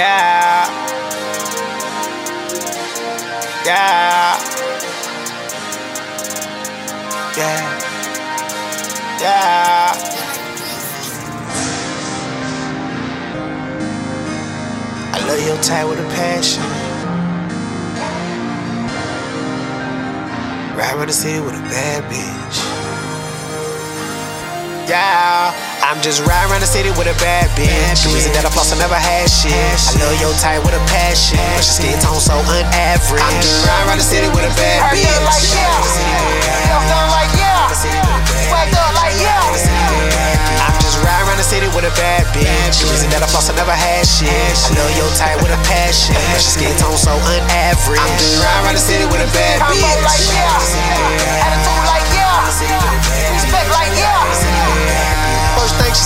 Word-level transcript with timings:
Yeah. 0.00 0.64
Yeah. 3.66 4.38
Yeah. 7.36 7.60
Yeah. 9.20 9.92
I 15.12 15.18
love 15.28 15.46
your 15.46 15.62
type 15.62 15.86
with 15.86 15.98
a 16.00 16.08
passion. 16.16 16.62
Ride 20.78 20.94
around 20.96 21.08
the 21.08 21.12
city 21.12 21.40
with 21.40 21.56
a 21.56 21.62
bad 21.68 22.04
bitch. 22.04 22.80
Yeah, 24.88 25.52
I'm 25.90 25.98
just 26.06 26.22
riding 26.22 26.54
around 26.54 26.62
the 26.62 26.70
city 26.70 26.94
with 26.94 27.10
a 27.10 27.18
bad 27.18 27.50
bitch. 27.58 28.06
The 28.06 28.14
reason 28.14 28.30
that 28.38 28.46
I 28.46 28.50
floss, 28.54 28.70
I 28.70 28.78
never 28.78 28.94
had 28.94 29.26
shit. 29.26 29.50
I 29.50 29.98
love 29.98 30.22
your 30.22 30.30
type 30.38 30.62
with 30.62 30.70
a 30.70 30.78
passion. 30.86 31.34
But 31.58 31.66
your 31.66 31.74
skin 31.82 31.98
tone 31.98 32.22
so 32.22 32.38
unaverage. 32.46 33.18
I'm 33.18 33.42
just 33.42 33.66
riding 33.66 33.90
around 33.90 33.98
the 33.98 34.06
city 34.06 34.30
with 34.30 34.46
a 34.46 34.54
bad 34.54 34.86
bitch. 34.94 35.02
Like 35.02 35.42
yeah. 35.50 35.66
Like 37.10 37.34
yeah. 37.34 37.74
Swagged 37.74 38.70
up 38.70 38.94
like 39.02 39.18
yeah. 39.18 40.62
I'm 40.62 40.78
just 40.78 41.02
riding 41.02 41.26
around 41.26 41.42
the 41.42 41.48
city 41.50 41.66
with 41.74 41.82
a 41.82 41.94
bad 41.98 42.22
bitch. 42.38 42.78
The 42.78 42.86
reason 42.86 43.10
that 43.10 43.26
I 43.26 43.26
floss, 43.26 43.50
I 43.50 43.58
never 43.58 43.74
had 43.74 44.06
shit. 44.06 44.30
I 44.30 44.70
love 44.78 44.94
your 44.94 45.10
type 45.18 45.42
with 45.42 45.50
a 45.50 45.58
passion. 45.66 46.14
But 46.14 46.38
your 46.38 46.54
skin 46.54 46.74
tone 46.78 46.94
so 47.02 47.18
unaverage. 47.18 47.98
I'm 47.98 48.14
just 48.14 48.38
riding 48.38 48.62
around 48.62 48.78
the 48.78 48.84
city 48.86 49.10
with 49.10 49.26
a 49.26 49.30
bad 49.34 49.58
Combo 49.58 49.74
bitch. 49.74 50.06
like 50.06 50.22
yeah. 50.22 50.54
Attitude 51.50 51.82
like 51.90 52.06
yeah. 52.14 52.29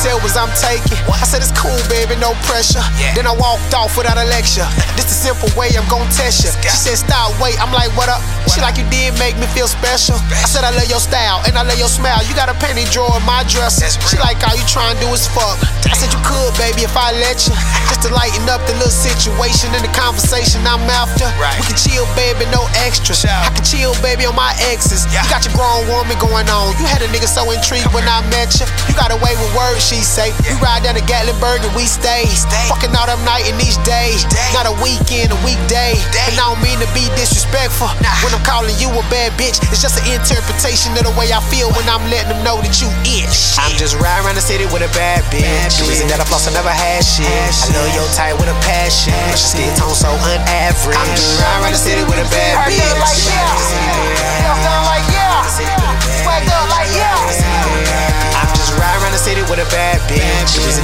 você 0.00 0.09
was 0.22 0.36
I'm 0.36 0.52
taking. 0.56 0.98
I 1.08 1.24
said 1.24 1.40
it's 1.40 1.54
cool, 1.56 1.76
baby, 1.88 2.16
no 2.16 2.36
pressure. 2.48 2.82
Yeah. 3.00 3.14
Then 3.16 3.26
I 3.26 3.34
walked 3.34 3.72
off 3.72 3.96
without 3.96 4.16
a 4.16 4.26
lecture. 4.28 4.66
This 5.00 5.16
the 5.16 5.32
simple 5.32 5.48
way 5.56 5.72
I'm 5.78 5.88
gon' 5.88 6.04
test 6.12 6.44
you. 6.44 6.52
She 6.60 6.76
said 6.76 7.00
stop, 7.00 7.32
wait. 7.40 7.56
I'm 7.56 7.72
like, 7.72 7.88
what 7.96 8.12
up? 8.12 8.20
She 8.52 8.60
like 8.60 8.76
you 8.76 8.84
did 8.92 9.16
make 9.16 9.38
me 9.40 9.46
feel 9.56 9.70
special. 9.70 10.18
I 10.28 10.44
said 10.44 10.60
I 10.66 10.74
love 10.76 10.90
your 10.90 11.00
style 11.00 11.40
and 11.48 11.56
I 11.56 11.62
love 11.64 11.78
your 11.78 11.88
smile. 11.88 12.20
You 12.26 12.34
got 12.36 12.52
a 12.52 12.56
penny 12.60 12.84
drawer 12.92 13.16
in 13.16 13.24
my 13.24 13.46
dresser. 13.48 13.88
She 13.88 14.20
like 14.20 14.42
all 14.44 14.52
you 14.52 14.66
trying 14.68 14.98
to 14.98 15.00
do 15.00 15.08
is 15.14 15.24
fuck. 15.30 15.56
I 15.88 15.96
said 15.96 16.12
you 16.12 16.20
could, 16.26 16.52
baby, 16.60 16.84
if 16.84 16.92
I 16.98 17.16
let 17.16 17.48
you. 17.48 17.54
Just 17.88 18.04
to 18.06 18.10
lighten 18.12 18.44
up 18.50 18.60
the 18.68 18.74
little 18.76 18.92
situation 18.92 19.72
in 19.72 19.80
the 19.80 19.92
conversation 19.96 20.60
I'm 20.68 20.84
after. 20.90 21.26
Right. 21.40 21.56
We 21.58 21.72
can 21.72 21.78
chill, 21.78 22.04
baby, 22.12 22.44
no 22.52 22.68
extra. 22.84 23.14
I 23.28 23.50
can 23.50 23.64
chill, 23.64 23.96
baby, 24.04 24.26
on 24.26 24.36
my 24.36 24.54
exes. 24.70 25.06
You 25.10 25.18
got 25.32 25.42
your 25.42 25.54
grown 25.56 25.88
woman 25.88 26.14
going 26.20 26.46
on. 26.50 26.76
You 26.78 26.86
had 26.86 27.02
a 27.02 27.08
nigga 27.10 27.26
so 27.26 27.48
intrigued 27.50 27.90
when 27.90 28.06
I 28.06 28.22
met 28.30 28.54
you. 28.60 28.66
You 28.86 28.94
got 28.94 29.10
away 29.10 29.34
with 29.34 29.50
words, 29.56 29.82
she 29.82 29.98
say. 30.10 30.34
We 30.42 30.58
ride 30.58 30.82
down 30.82 30.98
to 30.98 31.04
Gatlinburg 31.06 31.62
and 31.62 31.70
we 31.78 31.86
stay. 31.86 32.26
Fucking 32.66 32.90
all 32.98 33.06
them 33.06 33.22
night 33.22 33.46
and 33.46 33.54
each 33.62 33.78
day. 33.86 34.18
Not 34.50 34.66
a 34.66 34.74
weekend, 34.82 35.30
a 35.30 35.38
weekday. 35.46 35.94
And 36.26 36.34
I 36.34 36.50
don't 36.50 36.58
mean 36.58 36.82
to 36.82 36.90
be 36.90 37.06
disrespectful. 37.14 37.86
When 38.26 38.34
I'm 38.34 38.42
calling 38.42 38.74
you 38.82 38.90
a 38.90 39.02
bad 39.06 39.38
bitch, 39.38 39.62
it's 39.70 39.78
just 39.78 40.02
an 40.02 40.10
interpretation 40.10 40.98
of 40.98 41.06
the 41.06 41.14
way 41.14 41.30
I 41.30 41.38
feel 41.46 41.70
when 41.78 41.86
I'm 41.86 42.02
letting 42.10 42.34
them 42.34 42.42
know 42.42 42.58
that 42.58 42.82
you 42.82 42.90
it. 43.06 43.30
I'm 43.54 43.78
just 43.78 43.94
riding 44.02 44.26
around 44.26 44.34
the 44.34 44.44
city 44.44 44.66
with 44.74 44.82
a 44.82 44.90
bad 44.92 45.22
bitch. 45.30 45.78
The 45.78 45.86
reason 45.86 46.10
that 46.10 46.18
I 46.18 46.26
floss, 46.26 46.50
I 46.50 46.52
never 46.52 46.74
had 46.74 47.06
shit. 47.06 47.30
I 47.30 47.70
love 47.70 47.94
your 47.94 48.08
type 48.18 48.34
with 48.42 48.50
a 48.50 48.58
passion. 48.66 49.14
But 49.30 49.38
your 49.38 49.50
skin 49.54 49.70
tone 49.78 49.94
so 49.94 50.10
unaverage. 50.10 50.98
I'm 50.98 51.06
just 51.14 51.38
riding 51.38 51.62
around 51.62 51.74
the 51.78 51.82
city 51.86 52.02
with 52.02 52.18
a 52.18 52.26
bad 52.34 52.66
bitch. 52.66 52.69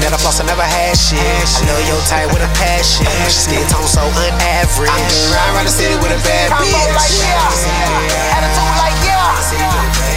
Bitch. 0.06 0.10
That 0.10 0.14
I 0.14 0.22
floss, 0.22 0.38
I 0.40 0.46
never 0.46 0.62
had 0.62 0.94
shit. 0.94 1.18
I 1.18 1.66
love 1.66 1.82
your 1.86 1.98
type 2.06 2.30
with 2.30 2.42
a 2.42 2.50
passion. 2.54 3.06
Skin 3.26 3.66
tone 3.66 3.86
so 3.86 4.02
unaverage. 4.06 4.90
I'm 4.90 5.02
just 5.10 5.34
riding 5.34 5.54
around 5.54 5.66
the 5.66 5.74
city 5.74 5.96
with 5.98 6.14
a 6.14 6.20
bad 6.22 6.50
Combo 6.50 6.78
like 6.94 7.10
bitch. 7.10 7.26
yeah. 7.26 8.38
Attitude 8.38 8.75
like 8.78 8.98
yeah. 9.03 9.34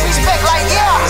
Respect 0.05 0.41
like 0.45 0.67
yeah. 0.69 1.01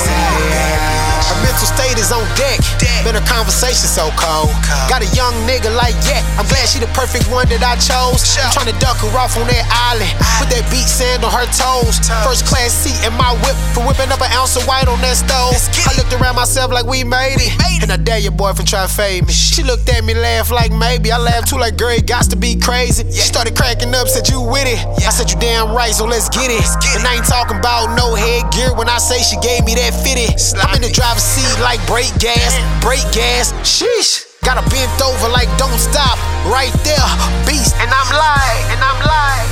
Her 1.28 1.38
mental 1.44 1.68
state 1.68 1.98
is 2.00 2.12
on 2.12 2.24
deck. 2.40 2.60
Her 3.04 3.16
conversation 3.40 3.88
so 3.88 4.12
cold. 4.20 4.52
Got 4.92 5.00
a 5.00 5.10
young 5.16 5.32
nigga 5.48 5.72
like 5.72 5.96
yeah. 6.04 6.20
I'm 6.36 6.44
glad 6.52 6.68
she 6.68 6.76
the 6.84 6.92
perfect 6.92 7.32
one 7.32 7.48
that 7.48 7.64
I 7.64 7.80
chose. 7.80 8.20
I'm 8.36 8.52
trying 8.52 8.68
to 8.68 8.76
duck 8.84 9.00
her 9.00 9.12
off 9.16 9.40
on 9.40 9.48
that 9.48 9.64
island. 9.72 10.12
Put 10.44 10.52
that 10.52 10.68
beat 10.68 10.92
sand 10.92 11.24
on 11.24 11.32
her 11.32 11.48
toes. 11.56 12.04
First 12.28 12.44
class 12.44 12.76
seat 12.76 13.00
in 13.08 13.16
my 13.16 13.32
whip 13.40 13.56
for 13.72 13.88
whipping 13.88 14.12
up 14.12 14.20
an 14.20 14.28
ounce 14.36 14.60
of 14.60 14.68
white 14.68 14.92
on 14.92 15.00
that 15.00 15.16
stove. 15.16 15.56
I 15.88 15.96
looked 15.96 16.12
around 16.12 16.36
myself 16.36 16.76
like 16.76 16.84
we 16.84 17.08
made 17.08 17.40
it. 17.40 17.56
And 17.80 17.88
I 17.88 17.96
dare 17.96 18.20
your 18.20 18.36
boyfriend 18.36 18.68
try 18.68 18.84
to 18.84 18.92
fade 18.92 19.24
me. 19.24 19.32
She 19.32 19.64
looked 19.64 19.88
at 19.88 20.04
me, 20.04 20.20
laughed 20.20 20.52
like 20.52 20.76
maybe. 20.76 21.16
I 21.16 21.18
laughed 21.18 21.48
too 21.48 21.60
like 21.64 21.80
girl, 21.80 21.96
it 21.96 22.04
got 22.04 22.28
to 22.36 22.36
be 22.36 22.60
crazy. 22.60 23.08
She 23.08 23.24
started 23.24 23.56
cracking 23.56 23.96
up, 23.96 24.12
said 24.12 24.28
you 24.28 24.44
with 24.44 24.68
it. 24.68 24.84
I 25.08 25.16
said 25.16 25.32
you 25.32 25.40
damn 25.40 25.72
right, 25.72 25.96
so 25.96 26.04
let's 26.04 26.28
get 26.28 26.52
it. 26.52 26.68
And 26.92 27.08
I 27.08 27.24
ain't 27.24 27.30
talking 27.30 27.56
about 27.56 27.96
no 27.96 28.20
headgear 28.20 28.76
when 28.76 28.92
I 28.92 29.00
say 29.00 29.24
she 29.24 29.40
gave 29.40 29.64
me 29.64 29.80
that 29.80 29.96
fitted. 29.96 30.36
I'm 30.60 30.76
in 30.76 30.84
the 30.84 30.92
driver's 30.92 31.24
seat 31.24 31.48
like 31.64 31.80
brake 31.88 32.12
gas, 32.20 32.60
brake 32.84 33.08
gas. 33.16 33.29
Sheesh. 33.30 34.26
Got 34.42 34.58
her 34.58 34.68
bent 34.72 34.90
over 35.04 35.30
like 35.30 35.52
don't 35.60 35.78
stop, 35.78 36.18
right 36.48 36.74
there, 36.88 37.10
beast. 37.46 37.76
And 37.78 37.92
I'm 37.92 38.10
like, 38.16 38.66
and 38.72 38.80
I'm 38.80 39.00
like, 39.04 39.48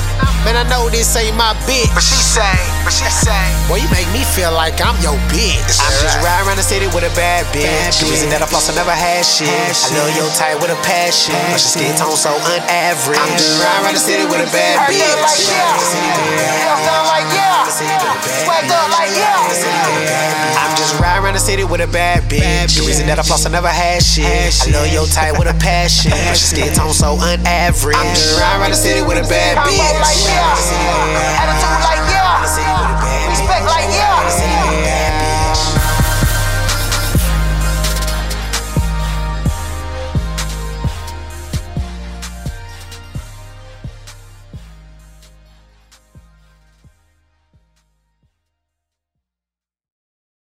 man, 0.48 0.56
I 0.56 0.64
know 0.72 0.88
this 0.90 1.12
ain't 1.20 1.36
my 1.36 1.54
bitch. 1.68 1.92
But 1.92 2.02
she 2.02 2.16
say, 2.16 2.58
but 2.88 2.96
she 2.96 3.04
say, 3.12 3.46
boy, 3.68 3.84
you 3.84 3.90
make 3.92 4.08
me 4.16 4.24
feel 4.24 4.56
like 4.56 4.80
I'm 4.80 4.96
your 5.04 5.20
bitch. 5.28 5.78
I'm 5.84 5.94
just 6.00 6.18
riding 6.24 6.48
around 6.48 6.58
the 6.58 6.66
city 6.66 6.88
with 6.90 7.04
a 7.04 7.12
bad 7.20 7.46
bitch. 7.52 8.00
The 8.00 8.08
reason 8.08 8.32
that 8.32 8.42
I 8.42 8.48
floss, 8.48 8.72
I 8.72 8.80
never 8.80 8.96
had 8.96 9.28
shit. 9.28 9.52
I 9.52 9.76
love 9.94 10.16
your 10.16 10.32
type 10.34 10.58
with 10.64 10.72
a 10.72 10.80
passion. 10.88 11.36
But 11.52 11.60
your 11.60 11.72
skin 11.76 11.94
tone 12.00 12.16
so 12.16 12.32
unaverage. 12.32 13.20
I'm 13.20 13.36
just 13.36 13.60
riding 13.60 13.92
around 13.92 13.96
the 14.00 14.02
city 14.02 14.24
with 14.26 14.42
a 14.42 14.50
bad 14.56 14.88
bitch. 14.88 15.04
like 15.04 15.38
yeah. 15.52 16.47
City 21.48 21.64
with 21.64 21.80
a 21.80 21.88
bad 21.88 22.24
bitch. 22.28 22.76
The 22.76 22.84
reason 22.84 23.08
that 23.08 23.20
I 23.20 23.24
floss, 23.24 23.46
I 23.46 23.50
never 23.50 23.70
had 23.72 24.04
shit. 24.04 24.28
I 24.28 24.68
love 24.68 24.92
your 24.92 25.08
type 25.08 25.40
with 25.40 25.48
a 25.48 25.56
passion. 25.64 26.12
But 26.18 26.26
your 26.26 26.36
skin 26.36 26.74
tone 26.74 26.92
so 26.92 27.16
unaverage. 27.16 27.96
I'm 27.96 28.60
around 28.60 28.72
the 28.72 28.76
city 28.76 29.00
with 29.00 29.16
a 29.16 29.28
bad 29.30 29.56
bitch. 29.64 30.37